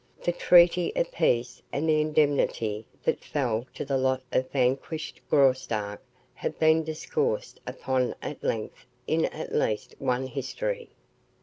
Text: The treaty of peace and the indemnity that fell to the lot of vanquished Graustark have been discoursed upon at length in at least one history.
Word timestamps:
The 0.23 0.31
treaty 0.31 0.91
of 0.95 1.11
peace 1.11 1.61
and 1.71 1.87
the 1.87 2.01
indemnity 2.01 2.87
that 3.03 3.23
fell 3.23 3.67
to 3.75 3.85
the 3.85 3.99
lot 3.99 4.23
of 4.31 4.49
vanquished 4.49 5.21
Graustark 5.29 6.01
have 6.33 6.57
been 6.57 6.83
discoursed 6.83 7.59
upon 7.67 8.15
at 8.19 8.43
length 8.43 8.87
in 9.05 9.25
at 9.25 9.53
least 9.53 9.93
one 9.99 10.25
history. 10.25 10.89